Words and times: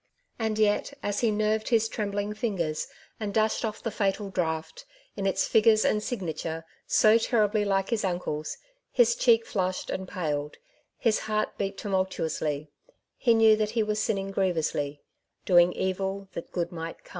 And 0.39 0.57
yet, 0.57 0.97
as 1.03 1.19
he 1.19 1.29
nerved 1.29 1.69
his 1.69 1.87
trembling 1.87 2.33
fingers 2.33 2.87
and 3.19 3.31
dashed 3.31 3.63
off 3.63 3.83
the 3.83 3.91
fatal 3.91 4.31
draft, 4.31 4.83
in 5.15 5.27
its 5.27 5.47
figures 5.47 5.85
and 5.85 6.01
sig 6.01 6.23
nature 6.23 6.65
so 6.87 7.19
terribly 7.19 7.63
like 7.63 7.91
his 7.91 8.01
uncle^s, 8.01 8.57
his 8.91 9.15
cheek 9.15 9.45
flushed 9.45 9.91
and 9.91 10.07
paled, 10.07 10.57
his 10.97 11.19
heart 11.29 11.55
beat 11.59 11.77
tumultuously; 11.77 12.71
he 13.15 13.35
knew 13.35 13.55
that 13.55 13.69
he 13.77 13.83
was 13.83 14.01
sinning 14.01 14.31
grievously, 14.31 15.03
doing 15.45 15.71
evil 15.73 16.27
that 16.33 16.51
good 16.51 16.71
might 16.71 17.03
come. 17.03 17.09